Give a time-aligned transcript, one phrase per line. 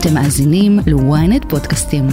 [0.00, 2.04] אתם מאזינים ל-ynet פודקאסטים.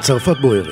[0.00, 0.66] צרפת בוערת.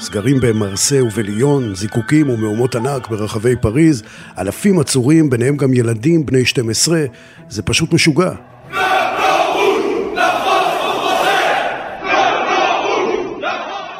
[0.00, 4.02] סגרים במרסה ובליון, זיקוקים ומהומות ענק ברחבי פריז,
[4.38, 7.04] אלפים עצורים, ביניהם גם ילדים בני 12,
[7.48, 8.51] זה פשוט משוגע.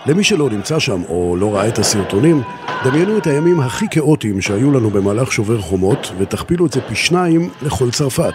[0.07, 2.43] למי שלא נמצא שם או לא ראה את הסרטונים,
[2.85, 7.51] דמיינו את הימים הכי כאוטיים שהיו לנו במהלך שובר חומות ותכפילו את זה פי שניים
[7.63, 8.35] לכל צרפת.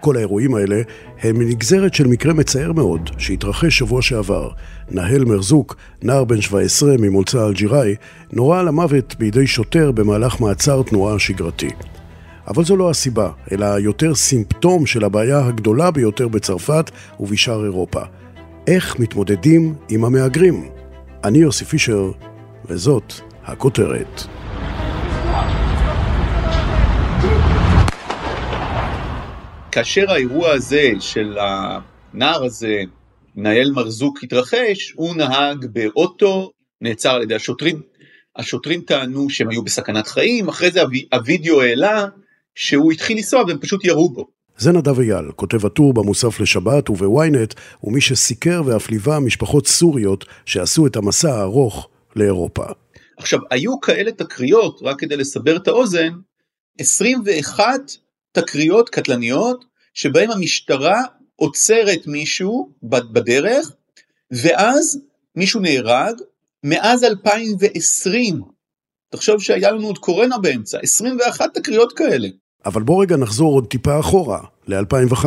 [0.00, 0.82] כל האירועים האלה
[1.22, 4.48] הם נגזרת של מקרה מצער מאוד שהתרחש שבוע שעבר.
[4.90, 7.94] נהל מרזוק, נער בן 17 ממוצא אלג'יראי,
[8.32, 11.70] נורה למוות בידי שוטר במהלך מעצר תנועה שגרתי.
[12.48, 16.90] אבל זו לא הסיבה, אלא יותר סימפטום של הבעיה הגדולה ביותר בצרפת
[17.20, 18.00] ובשאר אירופה.
[18.66, 20.75] איך מתמודדים עם המהגרים?
[21.26, 22.10] אני יוסי פישר,
[22.64, 23.12] וזאת
[23.44, 24.20] הכותרת.
[29.72, 32.82] כאשר האירוע הזה של הנער הזה,
[33.36, 37.82] נאיל מרזוק, התרחש, הוא נהג באוטו, נעצר על ידי השוטרים.
[38.36, 40.80] השוטרים טענו שהם היו בסכנת חיים, אחרי זה
[41.12, 42.06] הווידאו העלה
[42.54, 44.35] שהוא התחיל לנסוע והם פשוט ירו בו.
[44.58, 47.54] זה נדב אייל, כותב הטור במוסף לשבת ובוויינט,
[47.84, 52.64] ומי שסיקר ואף ליווה משפחות סוריות שעשו את המסע הארוך לאירופה.
[53.16, 56.12] עכשיו, היו כאלה תקריות, רק כדי לסבר את האוזן,
[56.78, 57.80] 21
[58.32, 61.02] תקריות קטלניות, שבהם המשטרה
[61.36, 63.72] עוצרת מישהו בדרך,
[64.30, 65.00] ואז
[65.36, 66.14] מישהו נהרג,
[66.64, 68.40] מאז 2020.
[69.10, 72.28] תחשוב שהיה לנו עוד קורונה באמצע, 21 תקריות כאלה.
[72.66, 75.24] אבל בוא רגע נחזור עוד טיפה אחורה, ל-2005.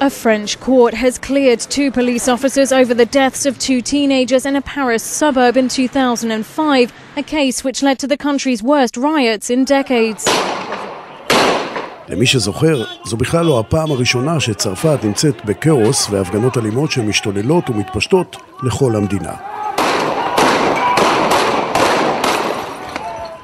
[0.00, 4.54] A French court has cleared two police officers over the deaths of two teenagers in
[4.56, 9.64] a Paris suburb in 2005, a case which led to the country's worst riots in
[9.64, 10.24] decades.
[12.08, 18.96] למי שזוכר, זו בכלל לא הפעם הראשונה שצרפת נמצאת בכאוס והפגנות אלימות שמשתוללות ומתפשטות לכל
[18.96, 19.55] המדינה.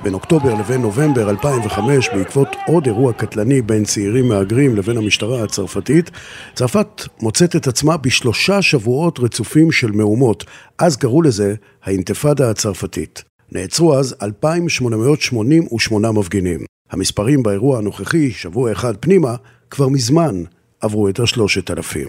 [0.02, 6.10] בין אוקטובר לבין נובמבר 2005, בעקבות עוד אירוע קטלני בין צעירים מהגרים לבין המשטרה הצרפתית,
[6.54, 10.44] צרפת מוצאת את עצמה בשלושה שבועות רצופים של מהומות.
[10.78, 13.24] אז קראו לזה האינתיפאדה הצרפתית.
[13.52, 16.60] נעצרו אז 2,888 מפגינים.
[16.90, 19.34] המספרים באירוע הנוכחי, שבוע אחד פנימה,
[19.70, 20.34] כבר מזמן
[20.80, 22.08] עברו את השלושת אלפים.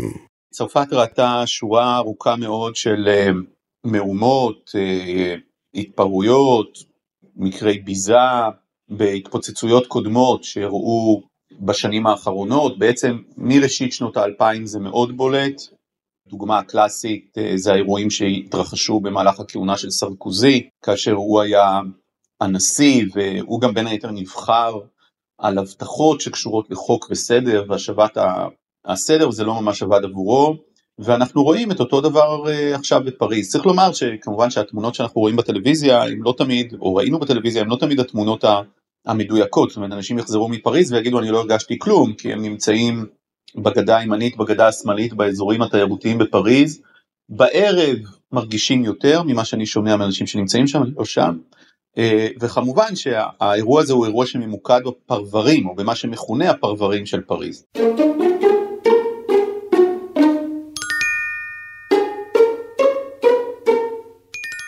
[0.54, 3.30] צרפת ראתה שורה ארוכה מאוד של אה,
[3.84, 5.36] מהומות, אה,
[5.76, 6.93] התפרעויות,
[7.36, 8.14] מקרי ביזה
[8.90, 11.22] בהתפוצצויות קודמות שהראו
[11.62, 15.62] בשנים האחרונות, בעצם מראשית שנות האלפיים זה מאוד בולט.
[16.28, 21.80] דוגמה קלאסית אה, זה האירועים שהתרחשו במהלך הכהונה של סרקוזי, כאשר הוא היה
[22.42, 24.80] הנשיא והוא גם בין היתר נבחר
[25.38, 28.18] על הבטחות שקשורות לחוק וסדר והשבת
[28.86, 30.56] הסדר וזה לא ממש עבד עבורו.
[31.00, 33.52] ואנחנו רואים את אותו דבר uh, עכשיו בפריז.
[33.52, 37.76] צריך לומר שכמובן שהתמונות שאנחנו רואים בטלוויזיה הם לא תמיד, או ראינו בטלוויזיה, הם לא
[37.76, 38.44] תמיד התמונות
[39.06, 43.06] המדויקות, זאת אומרת אנשים יחזרו מפריז ויגידו אני לא הרגשתי כלום, כי הם נמצאים
[43.56, 46.82] בגדה הימנית, בגדה השמאלית, באזורים התיירותיים בפריז,
[47.30, 47.98] בערב
[48.32, 51.38] מרגישים יותר ממה שאני שומע מאנשים שנמצאים שם, לא שם,
[51.98, 52.02] uh,
[52.40, 57.66] וכמובן שהאירוע הזה הוא אירוע שממוקד בפרברים, או במה שמכונה הפרברים של פריז.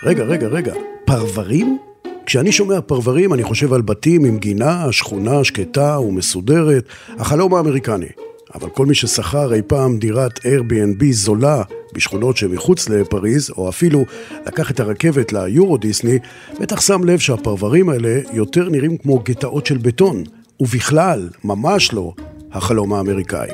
[0.05, 0.73] רגע, רגע, רגע,
[1.05, 1.77] פרברים?
[2.25, 8.07] כשאני שומע פרברים אני חושב על בתים עם גינה, שכונה שקטה ומסודרת, החלום האמריקני.
[8.55, 14.05] אבל כל מי ששכר אי פעם דירת Airbnb זולה בשכונות שמחוץ לפריז, או אפילו
[14.47, 16.19] לקח את הרכבת ליורו דיסני,
[16.59, 20.23] בטח שם לב שהפרברים האלה יותר נראים כמו גטאות של בטון,
[20.59, 22.13] ובכלל, ממש לא,
[22.51, 23.49] החלום האמריקאי.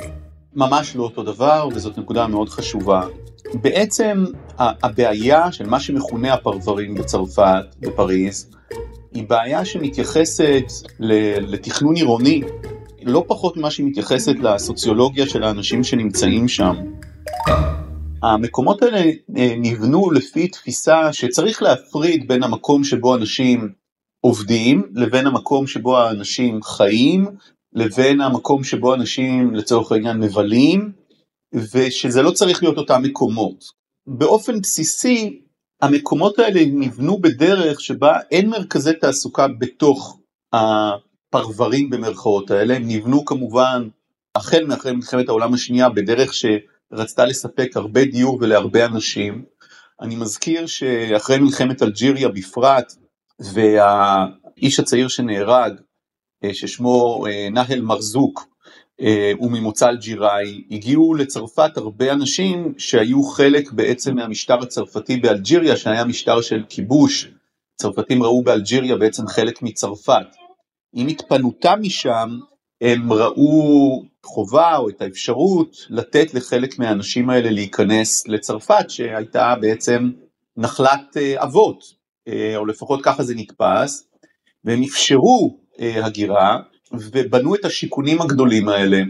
[0.55, 3.01] ממש לא אותו דבר, וזאת נקודה מאוד חשובה.
[3.53, 4.25] בעצם
[4.57, 8.51] הבעיה של מה שמכונה הפרברים בצרפת, בפריז,
[9.13, 10.63] היא בעיה שמתייחסת
[11.39, 12.41] לתכנון עירוני,
[13.03, 16.75] לא פחות ממה שהיא מתייחסת לסוציולוגיה של האנשים שנמצאים שם.
[18.23, 23.69] המקומות האלה אה, נבנו לפי תפיסה שצריך להפריד בין המקום שבו אנשים
[24.21, 27.25] עובדים לבין המקום שבו האנשים חיים
[27.73, 30.91] לבין המקום שבו אנשים לצורך העניין מבלים
[31.53, 33.65] ושזה לא צריך להיות אותם מקומות.
[34.07, 35.41] באופן בסיסי
[35.81, 40.19] המקומות האלה נבנו בדרך שבה אין מרכזי תעסוקה בתוך
[40.53, 43.87] הפרברים במרכאות האלה, הם נבנו כמובן
[44.35, 49.45] החל מאחרי מלחמת העולם השנייה בדרך שרצתה לספק הרבה דיור ולהרבה אנשים,
[50.01, 52.93] אני מזכיר שאחרי מלחמת אלג'יריה בפרט,
[53.39, 55.73] והאיש הצעיר שנהרג,
[56.53, 58.50] ששמו אה, נהל מרזוק,
[59.01, 66.05] אה, הוא ממוצא אלג'יראי, הגיעו לצרפת הרבה אנשים שהיו חלק בעצם מהמשטר הצרפתי באלג'יריה, שהיה
[66.05, 67.31] משטר של כיבוש,
[67.75, 70.27] צרפתים ראו באלג'יריה בעצם חלק מצרפת.
[70.93, 72.39] עם התפנותם משם,
[72.81, 80.11] הם ראו חובה או את האפשרות לתת לחלק מהאנשים האלה להיכנס לצרפת, שהייתה בעצם
[80.57, 81.83] נחלת אבות,
[82.55, 84.07] או לפחות ככה זה נתפס,
[84.63, 86.59] והם אפשרו הגירה,
[86.93, 89.01] ובנו את השיכונים הגדולים האלה,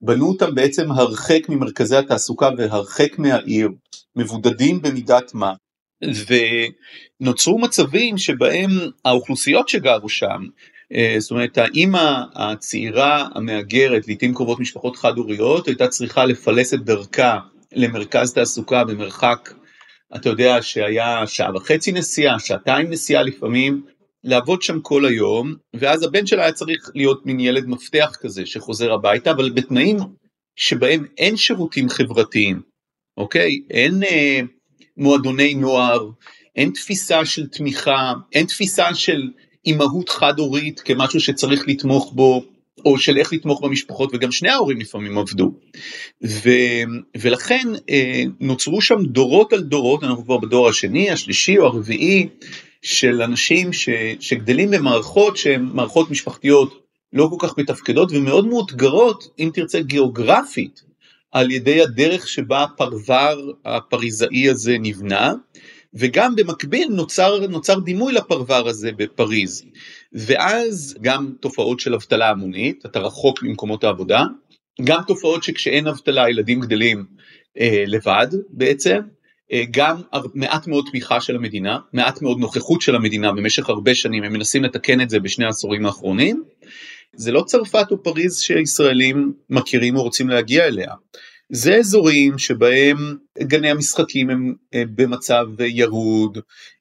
[0.00, 3.68] בנו אותם בעצם הרחק ממרכזי התעסוקה והרחק מהעיר,
[4.16, 5.52] מבודדים במידת מה,
[7.20, 8.70] ונוצרו מצבים שבהם
[9.04, 10.42] האוכלוסיות שגרו שם,
[10.94, 17.38] אה, זאת אומרת האימא הצעירה המהגרת, לעיתים קרובות משפחות חד-הוריות, הייתה צריכה לפלס את דרכה
[17.72, 19.52] למרכז תעסוקה במרחק,
[20.16, 23.82] אתה יודע שהיה שעה וחצי נסיעה, שעתיים נסיעה לפעמים,
[24.24, 28.92] לעבוד שם כל היום, ואז הבן שלה היה צריך להיות מין ילד מפתח כזה שחוזר
[28.92, 29.98] הביתה, אבל בתנאים
[30.56, 32.60] שבהם אין שירותים חברתיים,
[33.16, 33.60] אוקיי?
[33.70, 34.40] אין אה,
[34.96, 36.10] מועדוני נוער,
[36.56, 39.30] אין תפיסה של תמיכה, אין תפיסה של
[39.66, 42.44] אימהות חד-הורית כמשהו שצריך לתמוך בו,
[42.84, 45.52] או של איך לתמוך במשפחות, וגם שני ההורים לפעמים עבדו.
[46.24, 46.50] ו,
[47.20, 52.28] ולכן אה, נוצרו שם דורות על דורות, אנחנו כבר בדור השני, השלישי או הרביעי,
[52.82, 53.88] של אנשים ש,
[54.20, 56.82] שגדלים במערכות שהן מערכות משפחתיות
[57.12, 60.82] לא כל כך מתפקדות ומאוד מאותגרות, אם תרצה גיאוגרפית,
[61.32, 65.32] על ידי הדרך שבה הפרבר הפריזאי הזה נבנה,
[65.94, 69.64] וגם במקביל נוצר, נוצר דימוי לפרבר הזה בפריז.
[70.12, 74.24] ואז גם תופעות של אבטלה המונית, אתה רחוק ממקומות העבודה,
[74.84, 77.04] גם תופעות שכשאין אבטלה ילדים גדלים
[77.60, 79.00] אה, לבד בעצם,
[79.70, 80.00] גם
[80.34, 84.64] מעט מאוד תמיכה של המדינה, מעט מאוד נוכחות של המדינה במשך הרבה שנים, הם מנסים
[84.64, 86.42] לתקן את זה בשני העשורים האחרונים.
[87.16, 90.94] זה לא צרפת או פריז שישראלים מכירים או רוצים להגיע אליה.
[91.50, 92.96] זה אזורים שבהם
[93.38, 96.38] גני המשחקים הם אה, במצב ירוד,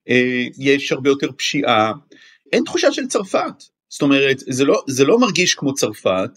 [0.10, 1.92] אה, יש הרבה יותר פשיעה,
[2.54, 6.30] אין תחושה של צרפת, זאת אומרת זה לא, זה לא מרגיש כמו צרפת,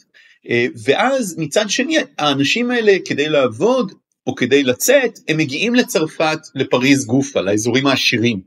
[0.85, 3.93] ואז מצד שני האנשים האלה כדי לעבוד
[4.26, 8.41] או כדי לצאת, הם מגיעים לצרפת, לפריז גופה, לאזורים העשירים.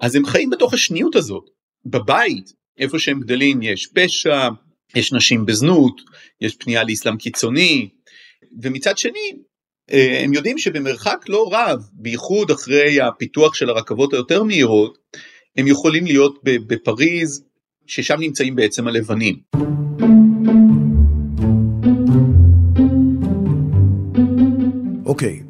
[0.00, 1.44] אז הם חיים בתוך השניות הזאת.
[1.86, 4.48] בבית, איפה שהם גדלים, יש פשע,
[4.96, 6.00] יש נשים בזנות,
[6.40, 7.88] יש פנייה לאסלאם קיצוני,
[8.62, 9.32] ומצד שני,
[9.92, 14.98] אה, הם יודעים שבמרחק לא רב, בייחוד אחרי הפיתוח של הרכבות היותר מהירות,
[15.56, 17.44] הם יכולים להיות בפריז,
[17.86, 19.36] ששם נמצאים בעצם הלבנים.
[25.16, 25.42] אוקיי,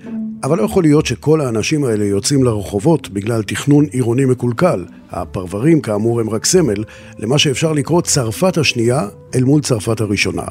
[0.44, 4.84] אבל לא יכול להיות שכל האנשים האלה יוצאים לרחובות בגלל תכנון עירוני מקולקל.
[5.10, 6.84] הפרברים כאמור הם רק סמל
[7.18, 10.44] למה שאפשר לקרוא צרפת השנייה אל מול צרפת הראשונה.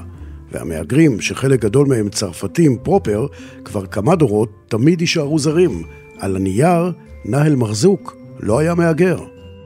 [0.51, 3.27] והמהגרים, שחלק גדול מהם צרפתים פרופר,
[3.65, 5.83] כבר כמה דורות תמיד יישארו זרים.
[6.19, 6.91] על הנייר,
[7.25, 9.19] נהל מרזוק לא היה מהגר.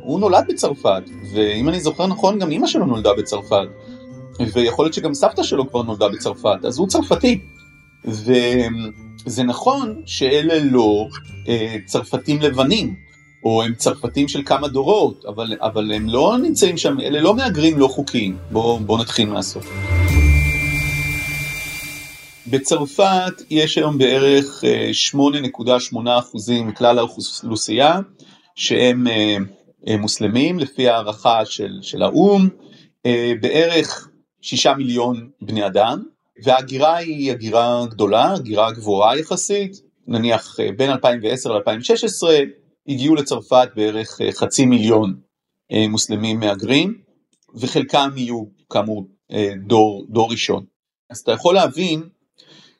[0.03, 1.03] הוא נולד בצרפת,
[1.35, 3.67] ואם אני זוכר נכון, גם אימא שלו נולדה בצרפת.
[4.53, 7.39] ויכול להיות שגם סבתא שלו כבר נולדה בצרפת, אז הוא צרפתי.
[8.05, 8.33] ו...
[9.25, 11.07] זה נכון שאלה לא
[11.47, 12.95] אה, צרפתים לבנים,
[13.43, 17.79] או הם צרפתים של כמה דורות, אבל, אבל הם לא נמצאים שם, אלה לא מהגרים
[17.79, 18.37] לא חוקיים.
[18.51, 19.71] בואו בוא נתחיל מהסוף.
[22.47, 24.63] בצרפת יש היום בערך
[25.13, 26.05] 8.8%
[26.51, 27.99] אה, מכלל האוכלוסייה
[28.55, 29.37] שהם אה,
[29.87, 32.49] אה, מוסלמים לפי הערכה של, של האו"ם,
[33.41, 34.09] בערך
[34.41, 36.03] 6 מיליון בני אדם,
[36.43, 42.27] וההגירה היא הגירה גדולה, הגירה גבוהה יחסית, נניח אה, בין 2010 ל-2016
[42.87, 45.15] הגיעו לצרפת בערך אה, חצי מיליון
[45.71, 47.01] אה, מוסלמים מהגרים,
[47.55, 49.07] וחלקם יהיו כאמור
[49.67, 50.65] דור, דור ראשון.
[51.09, 52.09] אז אתה יכול להבין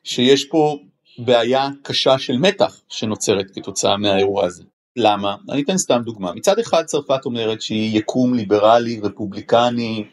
[0.04, 0.76] שיש פה
[1.18, 4.64] בעיה קשה של מתח שנוצרת כתוצאה מהאירוע הזה.
[4.96, 5.36] למה?
[5.50, 6.32] אני אתן סתם דוגמה.
[6.34, 10.04] מצד אחד צרפת אומרת שהיא יקום ליברלי, רפובליקני,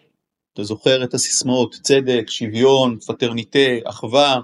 [0.58, 4.40] אתה זוכר את הסיסמאות צדק, שוויון, פטרניטה, אחווה.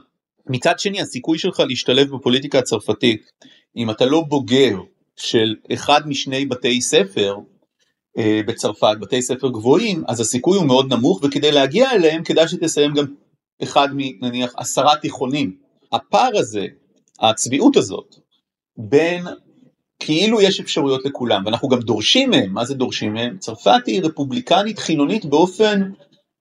[0.49, 3.31] מצד שני הסיכוי שלך להשתלב בפוליטיקה הצרפתית,
[3.75, 4.77] אם אתה לא בוגר
[5.15, 7.35] של אחד משני בתי ספר
[8.17, 12.93] אה, בצרפת, בתי ספר גבוהים, אז הסיכוי הוא מאוד נמוך וכדי להגיע אליהם כדאי שתסיים
[12.93, 13.05] גם
[13.63, 15.57] אחד מנניח עשרה תיכונים.
[15.91, 16.65] הפער הזה,
[17.19, 18.15] הצביעות הזאת,
[18.77, 19.23] בין
[19.99, 23.37] כאילו יש אפשרויות לכולם, ואנחנו גם דורשים מהם, מה זה דורשים מהם?
[23.37, 25.91] צרפת היא רפובליקנית חילונית באופן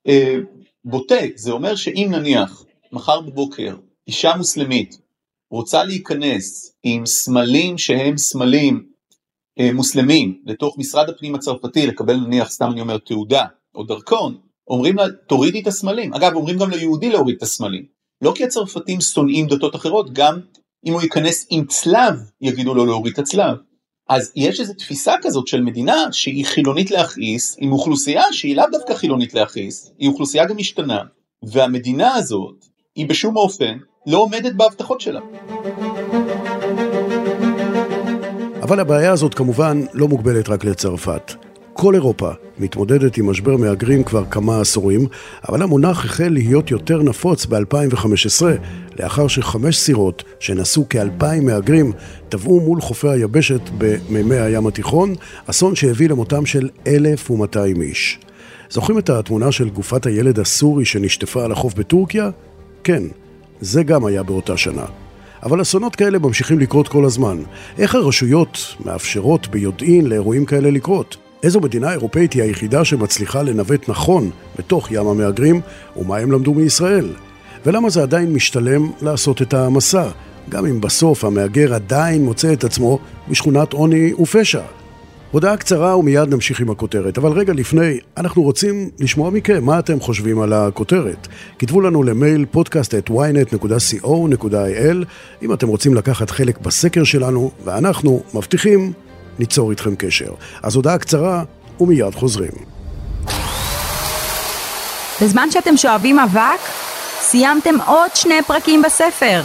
[0.08, 0.36] אה,
[0.84, 3.76] בוטה, זה אומר שאם נניח מחר בבוקר
[4.08, 4.98] אישה מוסלמית
[5.50, 8.86] רוצה להיכנס עם סמלים שהם סמלים
[9.60, 13.44] אה, מוסלמים לתוך משרד הפנים הצרפתי לקבל נניח סתם אני אומר תעודה
[13.74, 14.36] או דרכון,
[14.68, 17.86] אומרים לה תורידי את הסמלים, אגב אומרים גם ליהודי להוריד את הסמלים,
[18.22, 20.40] לא כי הצרפתים שונאים דתות אחרות, גם
[20.86, 23.56] אם הוא ייכנס עם צלב יגידו לו להוריד את הצלב.
[24.08, 28.94] אז יש איזו תפיסה כזאת של מדינה שהיא חילונית להכעיס, עם אוכלוסייה שהיא לאו דווקא
[28.94, 31.00] חילונית להכעיס, היא אוכלוסייה גם משתנה,
[31.42, 32.64] והמדינה הזאת
[32.96, 35.20] היא בשום אופן לא עומדת בהבטחות שלה.
[38.62, 41.51] אבל הבעיה הזאת כמובן לא מוגבלת רק לצרפת.
[41.72, 45.06] כל אירופה מתמודדת עם משבר מהגרים כבר כמה עשורים,
[45.48, 48.42] אבל המונח החל להיות יותר נפוץ ב-2015,
[48.98, 51.92] לאחר שחמש סירות שנשאו כאלפיים מהגרים
[52.28, 55.14] טבעו מול חופי היבשת במימי הים התיכון,
[55.46, 58.18] אסון שהביא למותם של 1,200 איש.
[58.70, 62.30] זוכרים את התמונה של גופת הילד הסורי שנשטפה על החוף בטורקיה?
[62.84, 63.02] כן,
[63.60, 64.84] זה גם היה באותה שנה.
[65.42, 67.42] אבל אסונות כאלה ממשיכים לקרות כל הזמן.
[67.78, 71.21] איך הרשויות מאפשרות ביודעין לאירועים כאלה לקרות?
[71.42, 75.60] איזו מדינה אירופאית היא היחידה שמצליחה לנווט נכון בתוך ים המהגרים,
[75.96, 77.12] ומה הם למדו מישראל?
[77.66, 80.08] ולמה זה עדיין משתלם לעשות את המסע,
[80.48, 84.62] גם אם בסוף המהגר עדיין מוצא את עצמו בשכונת עוני ופשע?
[85.30, 90.00] הודעה קצרה ומיד נמשיך עם הכותרת, אבל רגע לפני, אנחנו רוצים לשמוע מכם מה אתם
[90.00, 91.28] חושבים על הכותרת.
[91.58, 95.04] כתבו לנו למייל podcast at ynet.co.il
[95.42, 98.92] אם אתם רוצים לקחת חלק בסקר שלנו, ואנחנו מבטיחים
[99.38, 100.32] ניצור איתכם קשר.
[100.62, 101.44] אז הודעה קצרה
[101.80, 102.52] ומיד חוזרים.
[105.22, 106.60] בזמן שאתם שואבים אבק,
[107.20, 109.42] סיימתם עוד שני פרקים בספר.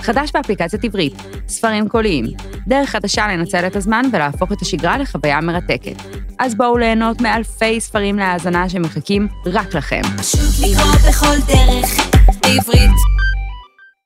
[0.00, 1.14] חדש באפליקציית עברית,
[1.48, 2.24] ספרים קוליים,
[2.66, 6.02] דרך חדשה לנצל את הזמן ולהפוך את השגרה לחוויה מרתקת.
[6.38, 10.00] אז בואו ליהנות מאלפי ספרים להאזנה שמחכים רק לכם.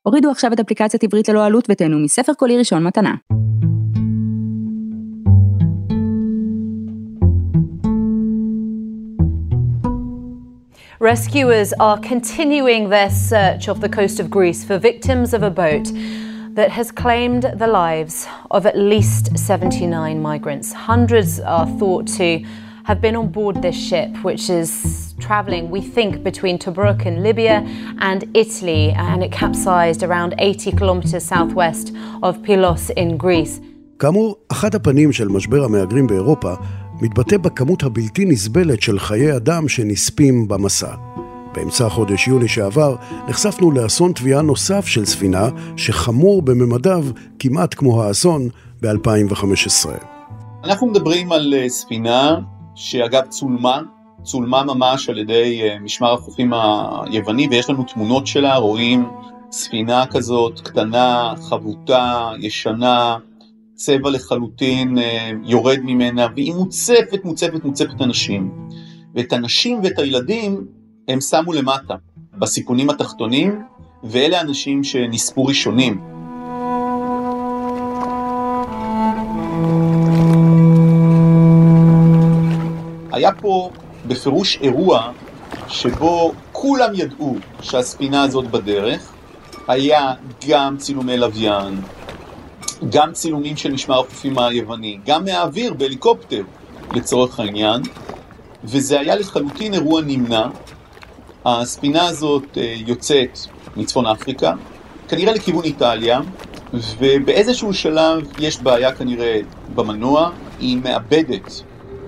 [0.03, 3.13] הורידו עכשיו את אפליקציית עברית ללא עלות ותהנו מספר קולי ראשון מתנה.
[11.02, 15.90] Rescuers are continuing their search off the coast of Greece for victims of a boat
[16.54, 20.72] that has claimed the lives of at least 79 migrants.
[20.72, 22.44] Hundreds are thought to
[22.84, 27.56] have been on board this ship, which is travelling, we think, between Tobruk in Libya
[28.00, 33.60] and Italy, and it capsized around 80 kilometres southwest of Pylos in Greece.
[33.98, 36.54] כאמור, אחת הפנים של משבר המהגרים באירופה
[37.01, 40.95] מתבטא בכמות הבלתי נסבלת של חיי אדם שנספים במסע.
[41.55, 42.95] באמצע חודש יוני שעבר
[43.27, 47.05] נחשפנו לאסון תביעה נוסף של ספינה שחמור בממדיו
[47.39, 48.49] כמעט כמו האסון
[48.81, 49.89] ב-2015.
[50.63, 52.39] אנחנו מדברים על אה, ספינה
[52.75, 53.81] שאגב צולמה,
[54.23, 59.05] צולמה ממש על ידי אה, משמר החופים היווני ויש לנו תמונות שלה, רואים
[59.51, 63.17] ספינה כזאת קטנה, חבוטה, ישנה,
[63.75, 68.51] צבע לחלוטין אה, יורד ממנה, והיא מוצפת, מוצפת, מוצפת אנשים.
[69.15, 70.67] ואת הנשים ואת הילדים
[71.07, 71.95] הם שמו למטה,
[72.33, 73.61] בסיכונים התחתונים,
[74.03, 76.01] ואלה האנשים שנספו ראשונים.
[83.11, 83.69] היה פה
[84.07, 85.11] בפירוש אירוע
[85.67, 89.13] שבו כולם ידעו שהספינה הזאת בדרך,
[89.67, 90.13] היה
[90.47, 91.81] גם צילומי לוויין,
[92.89, 96.43] גם צילומים של משמר החופים היווני, גם מהאוויר בהליקופטר
[96.93, 97.81] לצורך העניין,
[98.63, 100.47] וזה היה לחלוטין אירוע נמנע.
[101.45, 103.39] הספינה הזאת אה, יוצאת
[103.77, 104.53] מצפון אפריקה,
[105.07, 106.19] כנראה לכיוון איטליה,
[106.99, 109.39] ובאיזשהו שלב יש בעיה כנראה
[109.75, 111.63] במנוע, היא מאבדת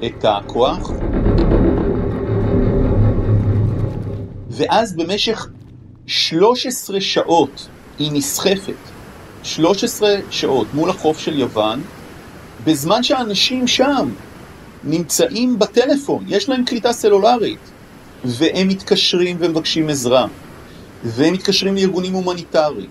[0.05, 0.91] את הכוח,
[4.49, 5.47] ואז במשך
[6.05, 7.67] 13 שעות
[7.99, 8.94] היא נסחפת
[9.45, 11.81] 13 שעות מול החוף של יוון,
[12.63, 14.09] בזמן שהאנשים שם
[14.83, 17.59] נמצאים בטלפון, יש להם קליטה סלולרית,
[18.25, 20.27] והם מתקשרים ומבקשים עזרה,
[21.03, 22.89] והם מתקשרים לארגונים הומניטריים,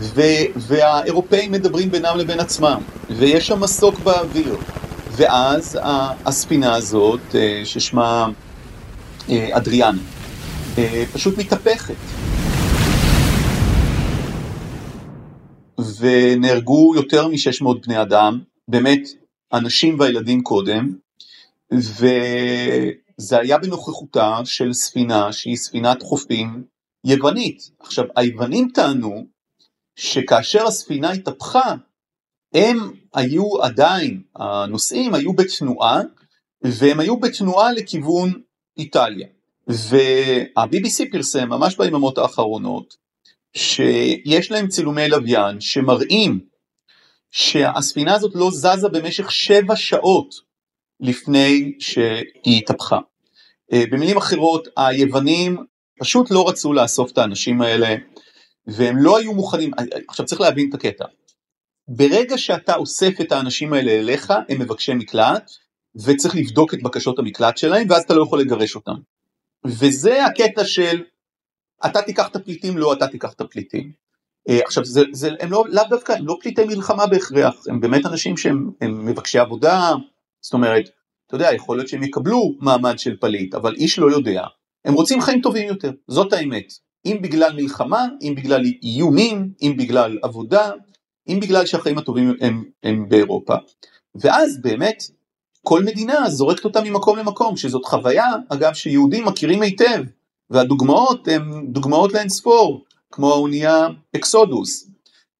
[0.00, 2.80] ו- והאירופאים מדברים בינם לבין עצמם,
[3.10, 4.56] ויש שם מסוק באוויר,
[5.12, 5.78] ואז
[6.26, 8.28] הספינה הזאת, אה, ששמה
[9.30, 9.96] אה, אדריאן,
[10.78, 11.94] אה, פשוט מתהפכת.
[15.98, 19.08] ונהרגו יותר מ-600 בני אדם, באמת
[19.52, 20.94] אנשים והילדים קודם,
[21.72, 26.64] וזה היה בנוכחותה של ספינה שהיא ספינת חופים
[27.04, 27.70] יוונית.
[27.80, 29.26] עכשיו, היוונים טענו
[29.96, 31.74] שכאשר הספינה התהפכה,
[32.54, 32.78] הם
[33.14, 36.00] היו עדיין, הנוסעים היו בתנועה,
[36.62, 38.32] והם היו בתנועה לכיוון
[38.76, 39.26] איטליה.
[39.68, 42.96] וה-BBC פרסם ממש ביממות האחרונות
[43.56, 46.40] שיש להם צילומי לוויין שמראים
[47.30, 50.34] שהספינה הזאת לא זזה במשך שבע שעות
[51.00, 52.98] לפני שהיא התהפכה.
[53.72, 55.56] אה, במילים אחרות, היוונים
[55.98, 57.96] פשוט לא רצו לאסוף את האנשים האלה,
[58.66, 59.70] והם לא היו מוכנים,
[60.08, 61.04] עכשיו צריך להבין את הקטע.
[61.88, 65.50] ברגע שאתה אוסף את האנשים האלה אליך, הם מבקשי מקלט,
[66.04, 68.94] וצריך לבדוק את בקשות המקלט שלהם, ואז אתה לא יכול לגרש אותם.
[69.66, 71.02] וזה הקטע של
[71.86, 73.92] אתה תיקח את הפליטים, לא אתה תיקח את הפליטים.
[74.48, 78.06] אה, עכשיו, זה, זה, הם לא, לאו דווקא, הם לא פליטי מלחמה בהכרח, הם באמת
[78.06, 79.92] אנשים שהם מבקשי עבודה,
[80.40, 80.84] זאת אומרת,
[81.26, 84.44] אתה יודע, יכול להיות שהם יקבלו מעמד של פליט, אבל איש לא יודע.
[84.84, 86.72] הם רוצים חיים טובים יותר, זאת האמת.
[87.06, 90.70] אם בגלל מלחמה, אם בגלל איומים, אם בגלל עבודה,
[91.28, 93.54] אם בגלל שהחיים הטובים הם, הם באירופה.
[94.14, 95.02] ואז באמת,
[95.62, 100.02] כל מדינה זורקת אותה ממקום למקום, שזאת חוויה, אגב, שיהודים מכירים היטב,
[100.50, 104.90] והדוגמאות הן דוגמאות לאין ספור, כמו האונייה אקסודוס.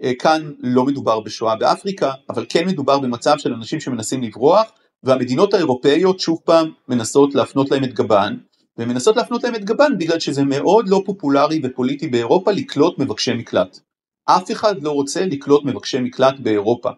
[0.03, 5.55] אה, כאן לא מדובר בשואה באפריקה, אבל כן מדובר במצב של אנשים שמנסים לברוח, והמדינות
[5.55, 8.37] האירופאיות שוב פעם מנסות להפנות להם את גבן,
[8.79, 13.35] והן מנסות להפנות להם את גבן בגלל שזה מאוד לא פופולרי ופוליטי באירופה לקלוט מבקשי
[13.35, 13.79] מקלט.
[14.25, 16.91] אף אחד לא רוצה לקלוט מבקשי מקלט באירופה.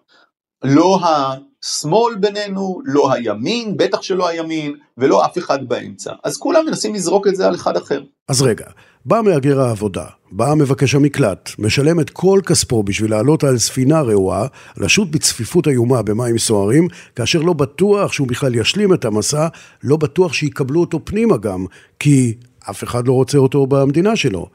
[0.64, 6.12] לא השמאל בינינו, לא הימין, בטח שלא הימין, ולא אף אחד באמצע.
[6.24, 8.02] אז כולם מנסים לזרוק את זה על אחד אחר.
[8.28, 8.66] אז רגע,
[9.04, 14.46] בא מהגר העבודה, בא מבקש המקלט, משלם את כל כספו בשביל לעלות על ספינה רעועה,
[14.76, 19.48] לשוט בצפיפות איומה במים סוערים, כאשר לא בטוח שהוא בכלל ישלים את המסע,
[19.84, 21.66] לא בטוח שיקבלו אותו פנימה גם,
[21.98, 22.34] כי
[22.70, 24.46] אף אחד לא רוצה אותו במדינה שלו.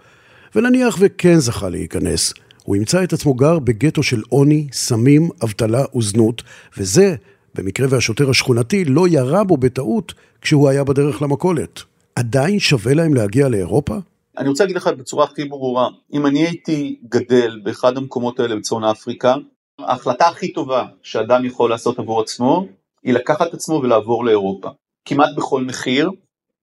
[0.56, 2.34] ונניח וכן זכה להיכנס,
[2.68, 6.44] הוא ימצא את עצמו גר בגטו של עוני, סמים, אבטלה וזנות,
[6.78, 7.16] וזה,
[7.56, 11.82] במקרה והשוטר השכונתי לא ירה בו בטעות כשהוא היה בדרך למכולת.
[12.16, 13.96] עדיין שווה להם להגיע לאירופה?
[14.38, 18.84] אני רוצה להגיד לך בצורה הכי ברורה, אם אני הייתי גדל באחד המקומות האלה בצפון
[18.84, 19.36] אפריקה,
[19.80, 22.66] ההחלטה הכי טובה שאדם יכול לעשות עבור עצמו,
[23.04, 24.70] היא לקחת עצמו ולעבור לאירופה.
[25.06, 26.12] כמעט בכל מחיר.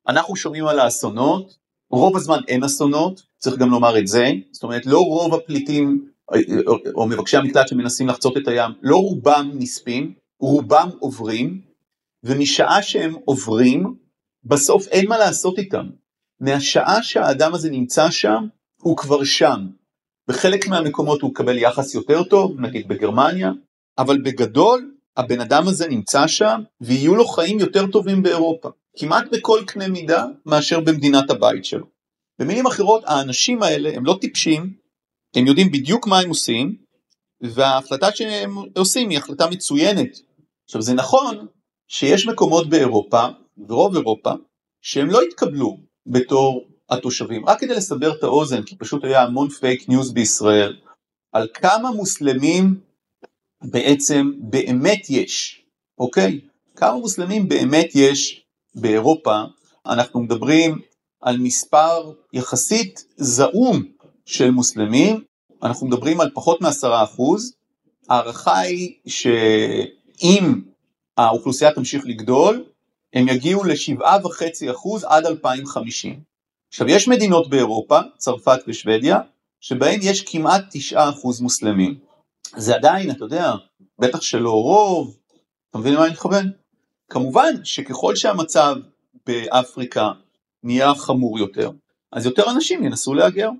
[0.08, 1.56] אנחנו שומעים על האסונות,
[1.90, 6.08] רוב הזמן אין אסונות, צריך גם לומר את זה, זאת אומרת לא רוב הפליטים
[6.94, 11.60] או מבקשי המקלט שמנסים לחצות את הים, לא רובם נספים, רובם עוברים,
[12.22, 13.94] ומשעה שהם עוברים,
[14.44, 15.86] בסוף אין מה לעשות איתם.
[16.40, 18.46] מהשעה שהאדם הזה נמצא שם,
[18.80, 19.66] הוא כבר שם.
[20.28, 23.50] בחלק מהמקומות הוא מקבל יחס יותר טוב, נגיד בגרמניה,
[23.98, 28.68] אבל בגדול הבן אדם הזה נמצא שם ויהיו לו חיים יותר טובים באירופה.
[28.96, 31.93] כמעט בכל קנה מידה מאשר במדינת הבית שלו.
[32.38, 34.74] במילים אחרות, האנשים האלה הם לא טיפשים,
[35.36, 36.76] הם יודעים בדיוק מה הם עושים,
[37.40, 40.18] וההחלטה שהם עושים היא החלטה מצוינת.
[40.64, 41.46] עכשיו זה נכון
[41.88, 43.26] שיש מקומות באירופה,
[43.68, 44.32] ורוב אירופה,
[44.82, 47.46] שהם לא התקבלו בתור התושבים.
[47.46, 50.76] רק כדי לסבר את האוזן, כי פשוט היה המון פייק ניוז בישראל,
[51.32, 52.80] על כמה מוסלמים
[53.64, 55.62] בעצם באמת יש,
[55.98, 56.40] אוקיי?
[56.76, 58.44] כמה מוסלמים באמת יש
[58.74, 59.42] באירופה,
[59.86, 60.80] אנחנו מדברים
[61.24, 63.82] על מספר יחסית זעום
[64.26, 65.24] של מוסלמים,
[65.62, 67.52] אנחנו מדברים על פחות מעשרה אחוז,
[68.08, 70.60] ההערכה היא שאם
[71.16, 72.64] האוכלוסייה תמשיך לגדול,
[73.14, 76.20] הם יגיעו לשבעה וחצי אחוז עד 2050.
[76.68, 79.18] עכשיו יש מדינות באירופה, צרפת ושוודיה,
[79.60, 81.98] שבהן יש כמעט תשעה אחוז מוסלמים.
[82.56, 83.52] זה עדיין, אתה יודע,
[83.98, 85.16] בטח שלא רוב,
[85.70, 86.50] אתה מבין למה אני מכוון?
[87.10, 88.76] כמובן שככל שהמצב
[89.26, 90.10] באפריקה
[90.64, 91.70] נהיה חמור יותר,
[92.12, 93.50] אז יותר אנשים ינסו להגר.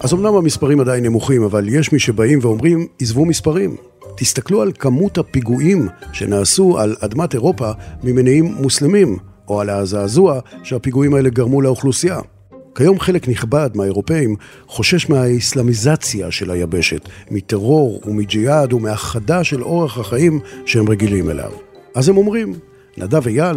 [0.00, 3.76] אז אמנם המספרים עדיין נמוכים, אבל יש מי שבאים ואומרים, עזבו מספרים.
[4.16, 7.70] תסתכלו על כמות הפיגועים שנעשו על אדמת אירופה
[8.04, 9.18] ממניעים מוסלמים,
[9.48, 12.20] או על הזעזוע שהפיגועים האלה גרמו לאוכלוסייה.
[12.74, 20.88] כיום חלק נכבד מהאירופאים חושש מהאסלאמיזציה של היבשת, מטרור ומג'יהאד ומהחדה של אורח החיים שהם
[20.88, 21.50] רגילים אליו.
[21.94, 22.54] אז הם אומרים,
[22.96, 23.56] נדב אייל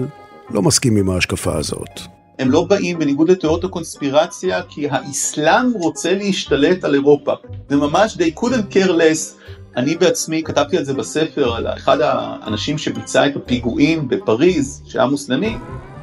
[0.51, 1.99] לא מסכים עם ההשקפה הזאת.
[2.39, 7.34] הם לא באים בניגוד לתיאוריות הקונספירציה כי האסלאם רוצה להשתלט על אירופה.
[7.69, 9.36] זה ממש they couldn't care less.
[9.78, 15.58] אני בעצמי כתבתי על זה בספר על אחד האנשים שביצע את הפיגועים בפריז, שהיה מוסלמי,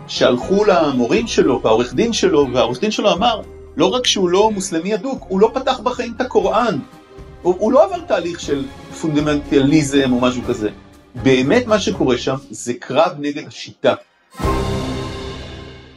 [0.09, 3.43] שהלכו למורים שלו והעורך דין שלו, והעורך דין שלו אמר,
[3.77, 6.79] לא רק שהוא לא מוסלמי אדוק, הוא לא פתח בחיים את הקוראן.
[7.43, 8.65] הוא, הוא לא עבר תהליך של
[9.01, 10.71] פונדמנטליזם או משהו כזה.
[11.23, 13.95] באמת מה שקורה שם זה קרב נגד השיטה.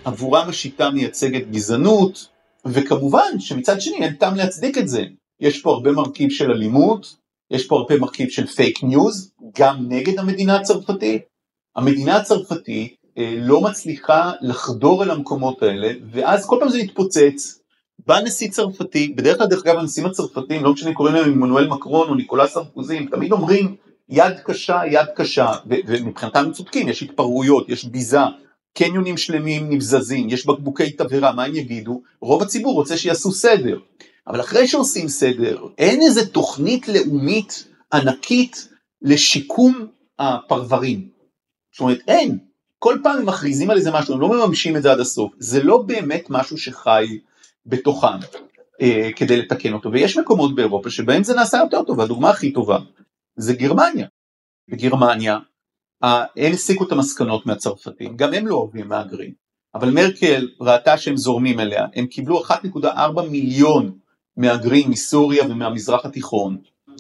[0.06, 2.28] עבורם השיטה מייצגת גזענות,
[2.66, 5.04] וכמובן שמצד שני אין טעם להצדיק את זה.
[5.40, 7.16] יש פה הרבה מרכיב של אלימות,
[7.52, 11.22] יש פה הרבה מרכיב של פייק ניוז, גם נגד המדינה הצרפתית,
[11.76, 17.60] המדינה הצרפתית לא מצליחה לחדור אל המקומות האלה, ואז כל פעם זה מתפוצץ.
[18.08, 22.10] בא נשיא צרפתי, בדרך כלל דרך אגב הנשיאים הצרפתים, לא משנה קוראים להם עמנואל מקרון
[22.10, 23.76] או ניקולס סרקוזי, תמיד אומרים
[24.10, 28.20] יד קשה, יד קשה, ומבחינתם הם צודקים, יש התפרעויות, יש ביזה,
[28.78, 32.02] קניונים שלמים נבזזים, יש בקבוקי תבערה, מה הם יגידו?
[32.22, 33.80] רוב הציבור רוצה שיעשו סדר.
[34.28, 38.68] אבל אחרי שעושים סדר, אין איזה תוכנית לאומית ענקית
[39.02, 39.88] לשיקום
[40.20, 41.10] הפרברים.
[41.74, 42.38] זאת אומרת, אין.
[42.86, 45.34] כל פעם הם מכריזים על איזה משהו, הם לא מממשים את זה עד הסוף.
[45.40, 47.20] זה לא באמת משהו שחי
[47.66, 48.18] בתוכם
[48.82, 49.92] אה, כדי לתקן אותו.
[49.92, 52.80] ויש מקומות באירופה שבהם זה נעשה יותר טוב, והדוגמה הכי טובה
[53.36, 54.08] זה גרמניה.
[54.70, 55.40] בגרמניה
[56.02, 59.34] הם הסיקו את המסקנות מהצרפתים, גם הם לא אוהבים מהגרים,
[59.76, 63.98] אבל מרקל ראתה שהם זורמים אליה, הם קיבלו 1.4 מיליון
[64.38, 66.58] מהגרים מסוריה ומהמזרח התיכון,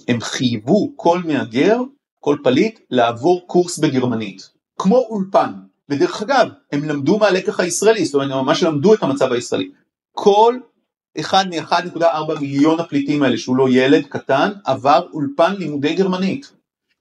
[0.07, 1.77] הם חייבו כל מהגר,
[2.19, 5.51] כל פליט, לעבור קורס בגרמנית, כמו אולפן,
[5.89, 9.71] ודרך אגב, הם למדו מהלקח הישראלי, זאת אומרת, הם ממש למדו את המצב הישראלי,
[10.11, 10.57] כל
[11.19, 16.51] אחד מ-1.4 מיליון הפליטים האלה, שהוא לא ילד קטן, עבר אולפן לימודי גרמנית.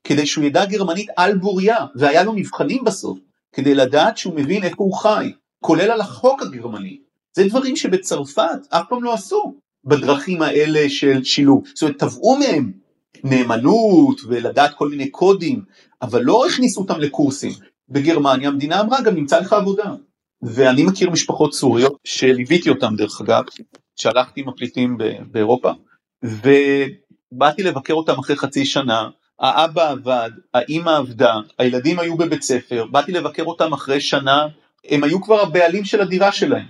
[0.05, 3.19] כדי שהוא ידע גרמנית על בוריה, והיה לו מבחנים בסוף,
[3.53, 6.99] כדי לדעת שהוא מבין איפה הוא חי, כולל על החוק הגרמני.
[7.33, 11.65] זה דברים שבצרפת אף פעם לא עשו בדרכים האלה של שילוב.
[11.75, 12.73] זאת אומרת, תבעו מהם
[13.25, 15.65] נאמנות ולדעת כל מיני קודים,
[16.03, 17.53] אבל לא הכניסו אותם לקורסים.
[17.89, 19.95] בגרמניה המדינה אמרה גם נמצא לך עבודה.
[20.43, 23.45] ואני מכיר משפחות סוריות שליוויתי אותם דרך אגב,
[23.97, 24.99] שהלכתי עם הפליטים
[25.31, 25.71] באירופה,
[26.25, 29.09] ובאתי לבקר אותם אחרי חצי שנה,
[29.41, 34.47] האבא עבד, האימא עבדה, הילדים היו בבית ספר, באתי לבקר אותם אחרי שנה,
[34.89, 36.67] הם היו כבר הבעלים של הדירה שלהם,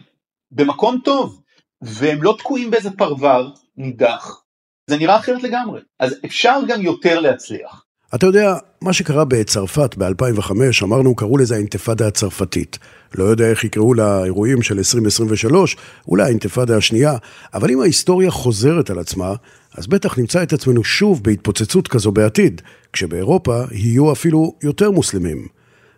[0.50, 1.42] במקום טוב,
[1.82, 4.44] והם לא תקועים באיזה פרבר נידח,
[4.90, 7.83] זה נראה אחרת לגמרי, אז אפשר גם יותר להצליח.
[8.14, 10.50] אתה יודע, מה שקרה בצרפת ב-2005,
[10.82, 12.78] אמרנו, קראו לזה האינתיפאדה הצרפתית.
[13.14, 15.76] לא יודע איך יקראו לאירועים של 2023,
[16.08, 17.16] אולי האינתיפאדה השנייה,
[17.54, 19.34] אבל אם ההיסטוריה חוזרת על עצמה,
[19.74, 25.48] אז בטח נמצא את עצמנו שוב בהתפוצצות כזו בעתיד, כשבאירופה יהיו אפילו יותר מוסלמים.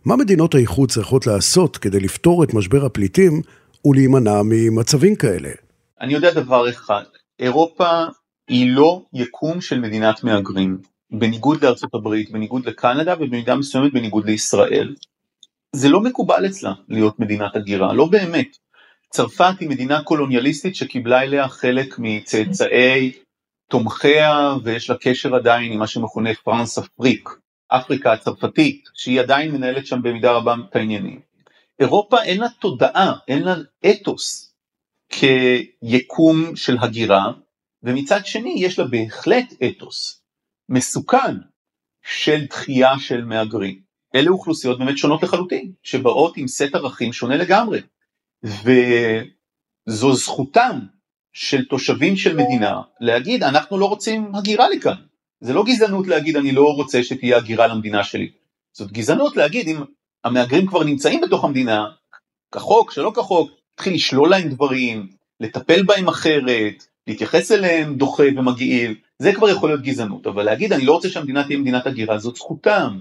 [0.05, 3.42] מה מדינות האיחוד צריכות לעשות כדי לפתור את משבר הפליטים
[3.85, 5.50] ולהימנע ממצבים כאלה?
[6.00, 7.02] אני יודע דבר אחד,
[7.40, 8.05] אירופה
[8.48, 10.96] היא לא יקום של מדינת מהגרים.
[11.11, 14.95] בניגוד לארצות הברית, בניגוד לקנדה ובמידה מסוימת בניגוד לישראל.
[15.73, 18.57] זה לא מקובל אצלה להיות מדינת הגירה, לא באמת.
[19.11, 23.12] צרפת היא מדינה קולוניאליסטית שקיבלה אליה חלק מצאצאי
[23.69, 27.29] תומכיה ויש לה קשר עדיין עם מה שמכונה פרנס אפריק,
[27.69, 31.21] אפריקה הצרפתית, שהיא עדיין מנהלת שם במידה רבה את העניינים.
[31.81, 33.55] אירופה אין לה תודעה, אין לה
[33.90, 34.55] אתוס
[35.09, 37.33] כיקום של הגירה,
[37.83, 40.23] ומצד שני יש לה בהחלט אתוס
[40.68, 41.37] מסוכן
[42.02, 43.81] של דחייה של מהגרים.
[44.14, 47.81] אלה אוכלוסיות באמת שונות לחלוטין, שבאות עם סט ערכים שונה לגמרי.
[48.42, 50.79] וזו זכותם
[51.33, 54.96] של תושבים של מדינה להגיד אנחנו לא רוצים הגירה לכאן.
[55.40, 58.31] זה לא גזענות להגיד אני לא רוצה שתהיה הגירה למדינה שלי.
[58.72, 59.76] זאת גזענות להגיד אם
[60.24, 61.87] המהגרים כבר נמצאים בתוך המדינה,
[62.52, 65.09] כחוק, שלא כחוק, תתחיל לשלול להם דברים,
[65.40, 70.85] לטפל בהם אחרת, להתייחס אליהם דוחה ומגעיל, זה כבר יכול להיות גזענות, אבל להגיד אני
[70.85, 72.98] לא רוצה שהמדינה תהיה מדינת הגירה זאת זכותם.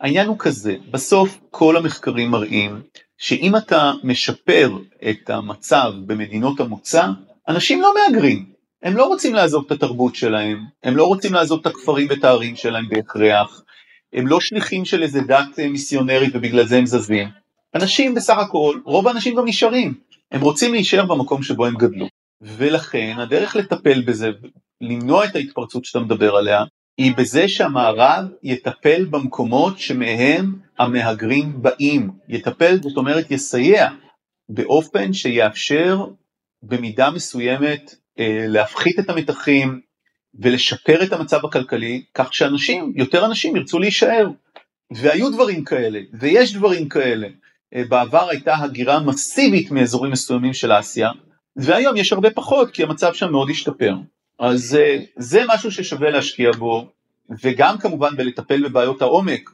[0.00, 2.82] העניין הוא כזה, בסוף כל המחקרים מראים
[3.18, 4.78] שאם אתה משפר
[5.10, 7.06] את המצב במדינות המוצא,
[7.48, 8.46] אנשים לא מהגרים,
[8.82, 12.56] הם לא רוצים לעזוב את התרבות שלהם, הם לא רוצים לעזוב את הכפרים ואת הערים
[12.56, 13.62] שלהם בהכרח,
[14.12, 17.28] הם לא שליחים של איזה דת מיסיונרית ובגלל זה הם זזים.
[17.74, 19.94] אנשים בסך הכל, רוב האנשים גם נשארים,
[20.32, 22.06] הם רוצים להישאר במקום שבו הם גדלו.
[22.40, 24.30] ולכן הדרך לטפל בזה,
[24.80, 26.64] למנוע את ההתפרצות שאתה מדבר עליה,
[26.98, 33.88] היא בזה שהמערב יטפל במקומות שמהם המהגרים באים, יטפל, זאת אומרת יסייע,
[34.48, 36.06] באופן שיאפשר
[36.62, 39.80] במידה מסוימת אה, להפחית את המתחים
[40.40, 44.28] ולשפר את המצב הכלכלי, כך שאנשים, יותר אנשים ירצו להישאר.
[44.90, 47.28] והיו דברים כאלה, ויש דברים כאלה.
[47.74, 51.10] אה, בעבר הייתה הגירה מסיבית מאזורים מסוימים של אסיה,
[51.56, 53.94] והיום יש הרבה פחות כי המצב שם מאוד השתפר.
[54.38, 56.86] אז אה, זה משהו ששווה להשקיע בו,
[57.44, 59.50] וגם כמובן בלטפל בבעיות העומק,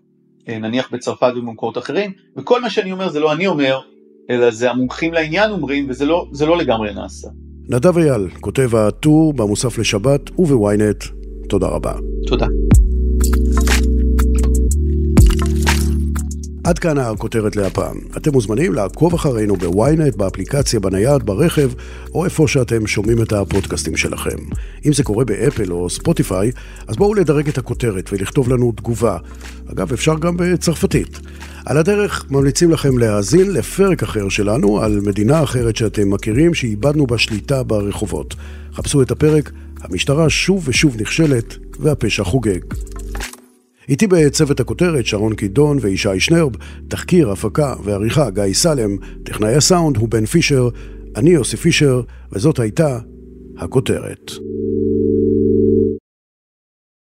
[0.49, 3.81] אה, נניח בצרפת ובמקומות אחרים, וכל מה שאני אומר זה לא אני אומר,
[4.31, 7.29] אלא זה המומחים לעניין אומרים, וזה לא, לא לגמרי נעשה.
[7.69, 11.05] נדב אייל, כותב הטור במוסף לשבת ובוויינט,
[11.49, 11.93] תודה רבה.
[12.27, 12.47] תודה.
[16.65, 17.97] עד כאן הכותרת להפעם.
[18.17, 21.71] אתם מוזמנים לעקוב אחרינו בוויינט, באפליקציה, בנייד, ברכב,
[22.15, 24.37] או איפה שאתם שומעים את הפודקאסטים שלכם.
[24.87, 26.51] אם זה קורה ב Apple או Spotify,
[26.89, 29.19] אז בואו לדרג את הכותרת ולכתוב לנו תגובה.
[29.73, 31.21] אגב, אפשר גם בצרפתית.
[31.67, 37.19] על הדרך ממליצים לכם להאזין לפרק אחר שלנו על מדינה אחרת שאתם מכירים שאיבדנו בה
[37.19, 38.35] שליטה ברחובות.
[38.75, 39.51] חפשו את הפרק,
[39.81, 42.61] המשטרה שוב ושוב נכשלת והפשע חוגג.
[43.89, 46.53] איתי בצוות הכותרת שרון קידון וישי שנרב,
[46.89, 50.69] תחקיר, הפקה ועריכה גיא סלם, טכנאי הסאונד הוא בן פישר,
[51.17, 52.99] אני יוסי פישר, וזאת הייתה
[53.59, 54.31] הכותרת.